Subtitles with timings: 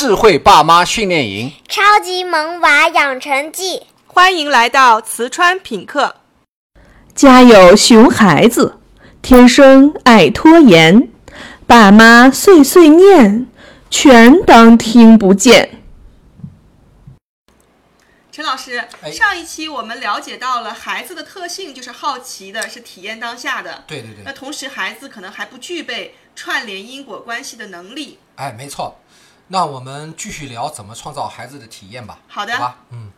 [0.00, 3.82] 智慧爸妈训练营，超级萌娃养成记。
[4.06, 6.16] 欢迎来到瓷川品客。
[7.14, 8.78] 家有熊孩子，
[9.20, 11.10] 天生爱拖延，
[11.66, 13.46] 爸妈碎碎念，
[13.90, 15.82] 全当听不见。
[18.32, 23.84] 陈老师，哎上一期我们了解到了孩子的特性就是好奇的，是体验当下的。
[23.86, 28.18] 对对对那同时，孩子可能还不具备串联因果关系的能力。
[28.36, 28.98] 哎，没错。
[29.52, 32.20] 那我们继续聊怎么创造孩子的体验吧。
[32.28, 33.10] 好的吧，嗯，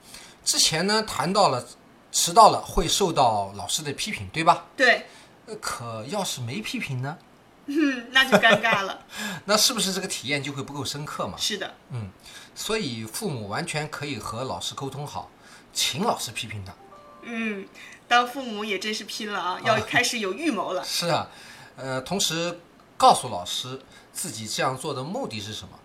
[0.43, 1.63] 之前呢谈到了
[2.11, 4.65] 迟到了会受到老师的批评，对吧？
[4.75, 5.05] 对，
[5.45, 7.19] 呃可要是没批评呢，
[7.67, 9.05] 嗯， 那就尴尬了。
[9.45, 11.37] 那是不是这个体验就会不够深刻嘛？
[11.37, 12.11] 是的，嗯
[12.55, 15.31] 所以父母完全可以和老师沟通好，
[15.75, 16.75] 请老师批评他。
[17.25, 17.69] 嗯，
[18.09, 20.83] 当父母也真是拼了啊，要开始有预谋了。
[20.89, 21.29] 是啊，
[21.77, 22.59] 呃，同时
[22.97, 23.79] 告诉老师
[24.15, 25.79] 自己这样做的目的是什么。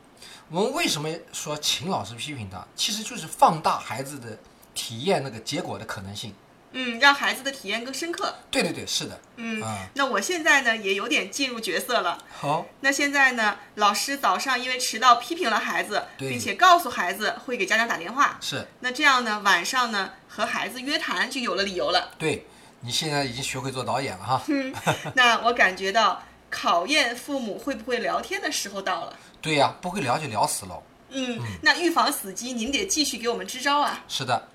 [0.49, 2.65] 我们为什么说请老师批评他？
[2.75, 4.37] 其实就是放大孩子的
[4.73, 6.33] 体验那个结果的可能性。
[6.71, 8.33] 嗯，让孩子的体验更深刻。
[8.51, 9.19] 对对对，是的。
[9.37, 12.17] 嗯，啊，那我现在呢也有点进入角色了。
[12.39, 18.37] 好，那现在呢，老师早上因为迟到批评了孩子，并且告诉孩子会给家长打电话。
[18.41, 22.11] 是那这样呢，晚上呢和孩子约谈就有了理由了。
[22.17, 22.45] 对。
[22.81, 24.41] 你现在已经学会做导演了哈。
[24.49, 24.71] 嗯
[25.15, 29.17] 那我感觉到考验父母会不会聊天的时候到了。
[29.41, 30.81] 对呀、不会聊就聊死喽。
[31.09, 34.03] 嗯，那预防死机，您得继续给我们支招啊。
[34.07, 34.49] 是的，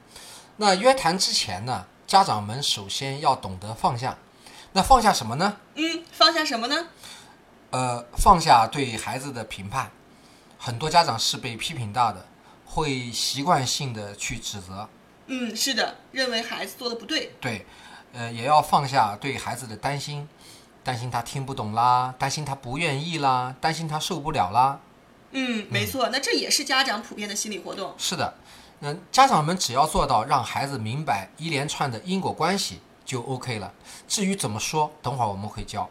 [0.56, 4.18] 那约谈之前呢，家长们首先要懂得放下。
[4.72, 5.56] 那放下什么呢？
[5.74, 6.88] 嗯，放下什么呢？
[7.70, 9.90] 呃，放下对孩子的评判。
[10.58, 12.26] 很多家长是被批评大的，
[12.66, 14.88] 会习惯性的去指责。
[15.26, 17.32] 嗯，是的，认为孩子做的不对。
[17.40, 17.64] 对，
[18.12, 20.28] 呃，也要放下对孩子的担心，
[20.84, 24.80] 担心他听不懂啦，担心他不愿意啦，担心他受不了啦。
[25.30, 27.94] 嗯，没错，那这也是家长普遍的心理活动。
[27.96, 28.34] 是的，
[28.80, 33.72] 嗯，家长们只要做到让孩子明白一连串的因果关系就 OK 了。
[34.06, 35.88] 至于怎么说，等会儿我们会教。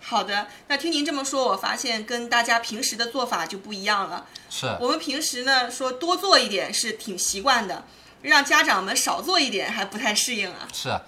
[0.00, 4.24] 好的，那听您这么说，我发现跟大家平时的做法就不一样了。
[4.48, 7.84] 是，我们平时呢说多做一点是挺习惯的，
[8.22, 10.68] 让家长们少做一点还不太适应啊。
[10.72, 10.98] 是，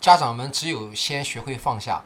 [0.00, 2.02] 家长们只有先学会放下，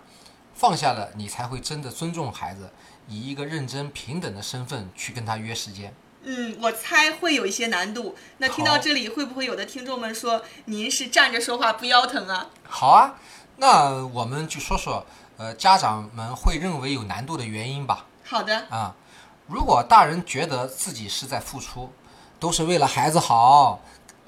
[0.56, 2.70] 放下了，你才会真的尊重孩子，
[3.06, 5.94] 以一个认真平等的身份去跟他约时间。
[6.24, 8.16] 嗯，我猜会有一些难度。
[8.38, 12.48] 那听到这里，会不会有的听众们说您是站着说话不腰疼啊？
[12.64, 13.14] 好啊，
[13.58, 15.06] 那我们就说说，
[15.36, 18.06] 呃，家长们会认为有难度的原因吧。
[18.24, 18.96] 好的，啊，
[19.46, 21.92] 如果大人觉得自己是在付出，
[22.40, 23.80] 都是为了孩子好，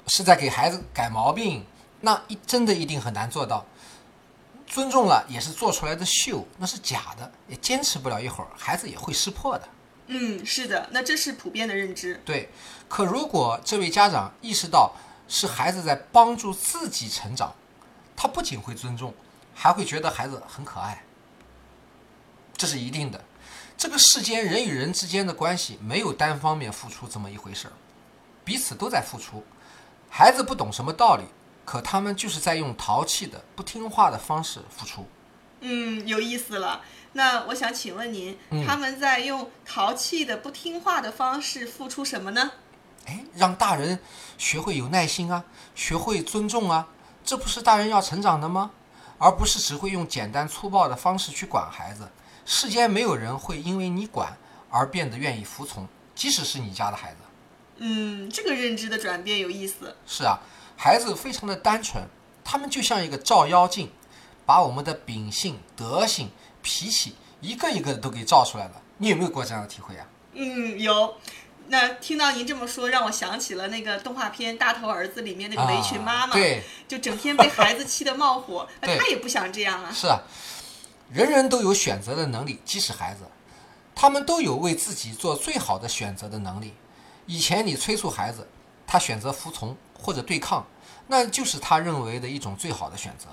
[0.07, 1.65] 是在给孩子改毛病，
[2.01, 3.65] 那一真的一定很难做到。
[4.69, 9.67] 尊重了也是做出来的秀，那是假的，也坚持不了一会儿，孩子也会识破的。
[10.05, 12.21] 嗯，是的，那这是普遍的认知。
[12.23, 12.49] 对，
[12.87, 14.93] 可如果这位家长意识到
[15.27, 17.53] 是孩子在帮助自己成长，
[18.15, 19.13] 他不仅会尊重，
[19.55, 21.03] 还会觉得孩子很可爱，
[22.55, 23.19] 这是一定的。
[23.75, 27.73] 这个世间人与人之间的关系没有单方面付出这么一回事儿，
[28.45, 29.43] 彼此都在付出。
[30.09, 31.23] 孩子不懂什么道理，
[31.69, 35.05] 可他们就是在用淘气的、不听话的方式付出。
[35.59, 36.81] 嗯，有意思了。
[37.13, 42.53] 那我想请问您，嗯他们在用淘气的、不听话的方式付出什么呢？
[43.05, 43.99] 哎，让大人
[44.35, 46.87] 学会有耐心啊，学会尊重啊，
[47.23, 48.71] 这不是大人要成长的吗？
[49.19, 52.09] 而不是只会用简单粗暴的方式去管孩子。
[52.47, 54.35] 世间没有人会因为你管
[54.71, 57.17] 而变得愿意服从，即使是你家的孩子。
[57.77, 59.95] 嗯，这个认知的转变有意思。
[60.07, 60.39] 是啊，
[60.81, 62.01] 孩子非常的单纯，
[62.41, 63.91] 他们就像一个照妖镜，
[64.45, 66.31] 把我们的秉性、德性、
[66.61, 68.81] 脾气一个一个的都给照出来了。
[68.99, 70.07] 你有没有过这样的体会啊？
[70.35, 71.15] 嗯，有。
[71.67, 79.91] 那听到您这么说，让我想起了那个动画片《大头儿子》里面那个围裙妈妈，啊对，就整天被孩子气得冒火， 他也不想这样啊。
[79.93, 80.21] 是啊，
[81.11, 83.25] 人人都有选择的能力，即使孩子，
[83.93, 86.73] 他们都有为自己做最好的选择的能力。
[87.25, 88.47] 以前你催促孩子，
[88.87, 90.65] 他选择服从或者对抗，
[91.07, 93.27] 那就是他认为的一种最好的选择，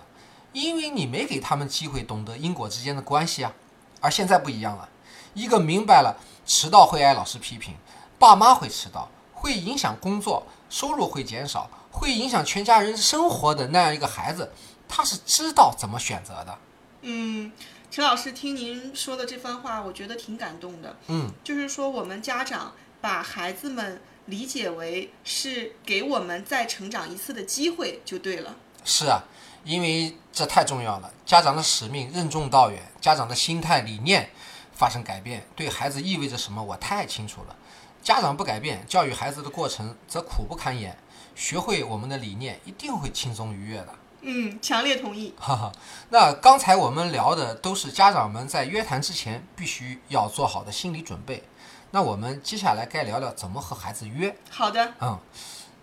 [0.53, 3.53] 因为你没给他们机会懂得因果之间的关系啊。
[4.01, 4.89] 而现在不一样了，
[5.35, 7.75] 一个明白了迟到会挨老师批评，
[8.19, 14.53] 爸妈会迟到，会影响工作，收入会减少，会影响全家人生活的那样一个孩子，
[14.87, 16.59] 他是知道怎么选择的。
[17.03, 17.53] 嗯，
[17.91, 20.97] 陈老师听您说的这番话，我觉得挺感动的。
[21.07, 28.57] 嗯，就是说我们家长把孩子们理解为是给我们再成长一次的机会就对了。
[28.85, 29.23] 是啊，
[29.65, 31.13] 因为这太重要了。
[31.25, 34.31] 家长的使命任重道远，家长的心态理念
[34.73, 37.57] 发生改变，对孩子意味着什么，我太清楚了。
[38.03, 40.97] 家长不改变，教育孩子的过程则苦不堪言。
[41.35, 43.95] 学会我们的理念，一定会轻松愉悦的。
[44.23, 45.35] 嗯，强烈同意。
[45.39, 45.73] 哈哈，
[46.11, 51.43] 那刚才我们聊的都是家长们在约谈之前必须要做好的心理准备。
[51.91, 54.37] 那我们接下来该聊聊怎么和孩子约。
[54.51, 55.19] 好的，嗯，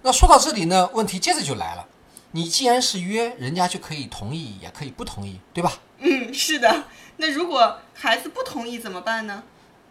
[0.01, 1.87] 那说到这里呢，问题接着就来了。
[2.31, 5.73] 你既然是约，人家就可以同意，也可以不同意，对吧？
[5.99, 6.85] 嗯，是的。
[7.17, 9.43] 那如果孩子不同意怎么办呢？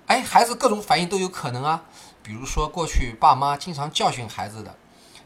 [0.07, 1.85] 哎，孩子各种反应都有可能啊。
[2.23, 4.75] 比如说，过去爸妈经常教训孩子的，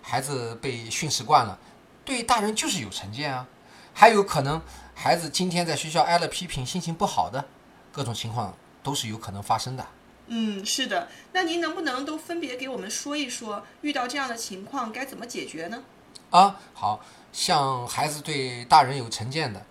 [0.02, 1.58] 孩子被训斥惯了，
[2.04, 3.46] 对大人就是有成见啊。
[3.92, 4.60] 还有可能，
[4.94, 7.46] 孩子今天在学校挨了批评，心情不好的，
[7.90, 9.86] 各种情况都是有可能发生的。
[10.28, 11.08] 嗯，是的。
[11.32, 15.82] 那您能不能都分别给我们说一说，遇到这样的情况该怎么解决呢？
[16.30, 17.00] 啊，好
[17.32, 19.64] 像孩子对大人有成见的，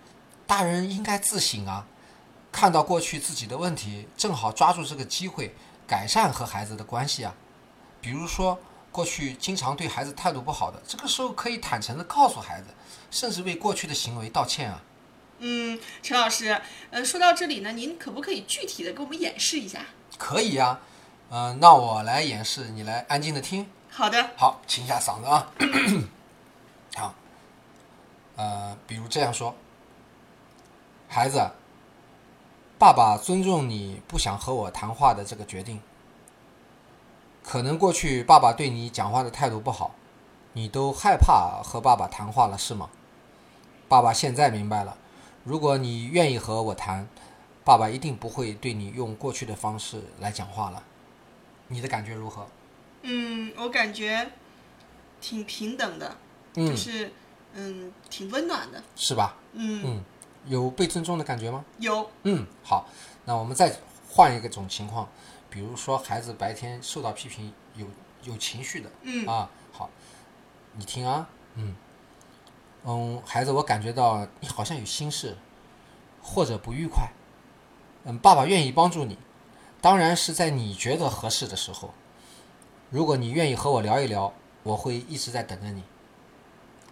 [0.48, 1.86] 大人应该自省啊，
[2.52, 5.54] 看到过去自己的问题，正好抓住这个机会
[5.86, 7.36] 改善和孩子的关系啊。
[8.00, 8.58] 比如说，
[8.92, 12.68] 过去经常对孩子态度不好的，这个时候可以坦诚的告诉孩子，
[13.12, 14.82] 甚至为过去的行为道歉啊。
[15.40, 16.62] 嗯，陈老师，
[16.92, 19.88] 呃，说到这里呢，您可不可以具体的给我们演示一下？
[20.18, 20.80] 可以呀、
[21.30, 23.68] 嗯、那我来演示，你来安静的听。
[23.90, 25.52] 好的，好，清一下嗓子啊。
[26.96, 27.14] 好，
[28.36, 29.56] 呃，比如这样说：
[31.08, 31.52] 孩子，
[32.78, 35.82] 爸爸尊重你不想和我谈话的这个决定。
[37.44, 39.96] 可能过去爸爸对你讲话的态度不好，
[40.54, 42.90] 你都害怕和爸爸谈话了，是吗？
[43.88, 44.98] 爸爸现在明白了，
[45.44, 47.08] 如果你愿意和我谈，
[47.66, 50.82] 爸爸一定不会对你用过去的方式来讲话了。
[51.68, 52.48] 你的感觉如何？
[53.02, 54.32] 嗯，我感觉
[55.20, 56.16] 挺平等的，
[56.54, 57.12] 嗯，就是
[57.56, 58.84] 嗯，挺温暖的。
[58.96, 59.36] 是吧？
[59.54, 60.04] 嗯，嗯，
[60.46, 61.66] 有被尊重的感觉吗？
[61.80, 62.88] 有，嗯，好，
[63.26, 63.76] 那我们再
[64.12, 65.10] 换一个种情况，
[65.50, 67.88] 比如说孩子白天受到批评，有
[68.22, 69.90] 有情绪的，嗯啊，好，
[70.74, 71.76] 你听啊，嗯，
[72.84, 75.36] 嗯，孩子，我感觉到你好像有心事，
[76.22, 77.10] 或者不愉快，
[78.06, 79.18] 嗯，爸爸愿意帮助你，
[79.82, 81.94] 当然是在你觉得合适的时候，
[82.90, 84.32] 如果你愿意和我聊一聊，
[84.64, 85.84] 我会一直在等着你，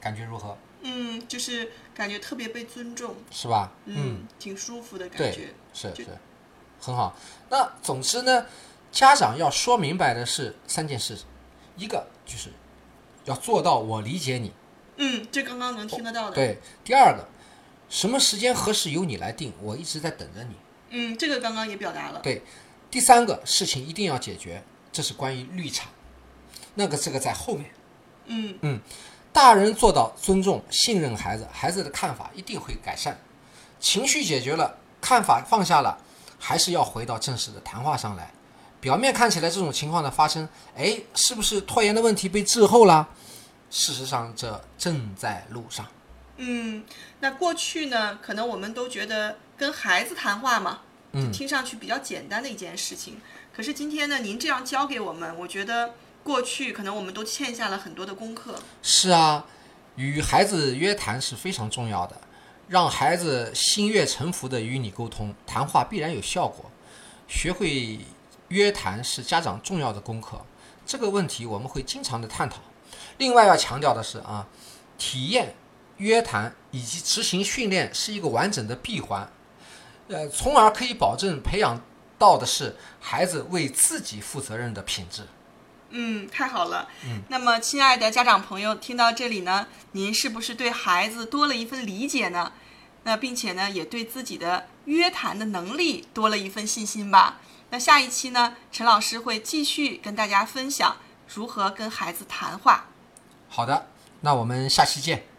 [0.02, 0.58] 感觉如何？
[0.82, 3.72] 嗯，就是感觉特别被尊重，是吧？
[3.86, 5.54] 嗯，挺舒服的感觉。
[5.74, 6.08] 是是
[6.82, 7.16] 很好。
[7.50, 8.46] 那总之呢，
[8.92, 11.18] 家长要说明白的是三件事，
[11.78, 12.50] 一个就是
[13.24, 14.52] 要做到我理解你，
[14.98, 17.26] 嗯，这刚刚能听得到的。，对；第二个，
[17.88, 20.56] 什么时间合适由你来定，我一直在等着你，
[20.96, 22.20] 嗯，这个刚刚也表达了。
[22.22, 22.40] 对；
[22.92, 25.90] 第三个，事情一定要解决，这是关于绿茶，
[26.76, 27.66] 那个这个在后面。
[28.26, 28.80] 嗯嗯
[29.34, 33.20] 大人做到尊重、信任孩子，孩子的看法一定会改善。
[33.80, 35.98] 情绪解决了，看法放下了，
[36.38, 38.32] 还是要回到正式的谈话上来。
[38.80, 40.48] 表面看起来这种情况的发生，
[40.78, 43.10] 哎，是不是拖延的问题被滞后了？
[43.72, 45.88] 事实上，这正在路上。
[46.38, 46.84] 嗯，
[47.20, 50.82] 那过去呢，可能我们都觉得跟孩子谈话嘛，
[51.12, 53.22] 嗯听上去比较简单的一件事情。
[53.56, 55.94] 可是今天呢，您这样教给我们，我觉得
[56.24, 58.60] 过去可能我们都欠下了很多的功课。
[58.82, 59.46] 是啊，
[59.96, 62.20] 与孩子约谈是非常重要的，
[62.68, 66.72] 让孩子心悦诚服地与你沟通，谈话必然有效果。
[67.28, 68.00] 学会
[68.48, 70.44] 约谈是家长重要的功课，
[70.86, 72.58] 这个问题我们会经常的探讨。
[73.18, 74.48] 另外要强调的是啊，
[74.98, 75.56] 体验、
[75.98, 79.30] 约谈以及执行训练是一个完整的闭环，
[80.08, 81.80] 呃，从而可以保证培养
[82.18, 85.28] 到的是孩子为自己负责任的品质。
[85.90, 86.90] 嗯，太好了。
[87.06, 92.52] 嗯，那么亲爱的家长朋友，听到这里呢，您是不是对孩子多了一份理解呢？
[93.04, 97.40] 那并且呢，也对自己的约谈的能力多了一份信心吧？
[97.70, 100.98] 那下一期呢，陈老师会继续跟大家分享
[101.28, 102.88] 如何跟孩子谈话。
[103.50, 103.88] 好的，
[104.22, 105.33] 那我们下期见。